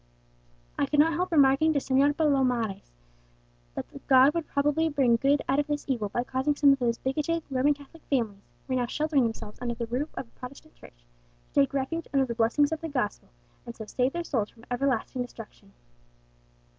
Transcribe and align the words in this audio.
I 0.79 0.87
could 0.87 0.99
not 0.99 1.13
help 1.13 1.31
remarking 1.31 1.73
to 1.73 1.79
Señor 1.79 2.15
Palomares 2.15 2.89
that 3.75 3.85
God 4.07 4.33
would 4.33 4.47
probably 4.47 4.89
bring 4.89 5.15
good 5.17 5.43
out 5.47 5.59
of 5.59 5.67
this 5.67 5.85
evil, 5.87 6.09
by 6.09 6.23
causing 6.23 6.55
some 6.55 6.73
of 6.73 6.79
those 6.79 6.97
bigoted 6.97 7.43
Roman 7.51 7.75
Catholic 7.75 8.01
families, 8.09 8.41
who 8.65 8.73
were 8.73 8.79
now 8.81 8.87
sheltering 8.87 9.21
themselves 9.25 9.59
under 9.61 9.75
the 9.75 9.85
roof 9.85 10.09
of 10.15 10.27
a 10.27 10.39
Protestant 10.39 10.73
church, 10.73 11.05
to 11.53 11.61
take 11.61 11.73
refuge 11.75 12.07
under 12.15 12.25
the 12.25 12.33
blessings 12.33 12.71
of 12.71 12.81
the 12.81 12.89
gospel, 12.89 13.29
and 13.67 13.75
so 13.75 13.85
save 13.85 14.13
their 14.13 14.23
souls 14.23 14.49
from 14.49 14.65
everlasting 14.71 15.21
destruction. 15.21 15.71